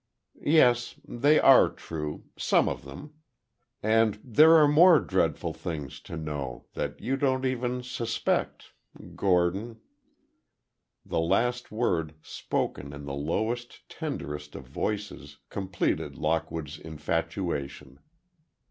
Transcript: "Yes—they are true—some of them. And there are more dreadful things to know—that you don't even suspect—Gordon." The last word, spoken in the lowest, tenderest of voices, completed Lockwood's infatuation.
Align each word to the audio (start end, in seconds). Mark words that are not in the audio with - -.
"Yes—they 0.41 1.39
are 1.39 1.69
true—some 1.69 2.67
of 2.67 2.85
them. 2.85 3.13
And 3.83 4.19
there 4.23 4.55
are 4.55 4.67
more 4.67 4.99
dreadful 4.99 5.53
things 5.53 5.99
to 5.99 6.17
know—that 6.17 6.99
you 6.99 7.15
don't 7.17 7.45
even 7.45 7.83
suspect—Gordon." 7.83 9.79
The 11.05 11.19
last 11.19 11.71
word, 11.71 12.15
spoken 12.23 12.93
in 12.93 13.05
the 13.05 13.13
lowest, 13.13 13.87
tenderest 13.89 14.55
of 14.55 14.63
voices, 14.65 15.37
completed 15.51 16.15
Lockwood's 16.17 16.79
infatuation. 16.79 17.99